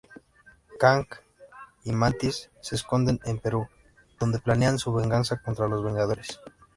[0.79, 1.05] Kang
[1.83, 3.67] y Mantis se esconden en Perú,
[4.19, 6.39] donde planean su venganza contra los Vengadores.